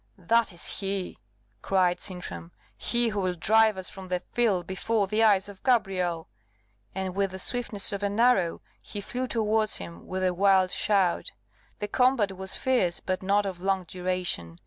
[0.17, 1.19] "That is he,"
[1.61, 6.27] cried Sintram; "he who will drive us from the field before the eyes of Gabrielle!"
[6.95, 11.33] And with the swiftness of an arrow he flew towards him with a wild shout.
[11.77, 14.57] The combat was fierce, but not of long duration.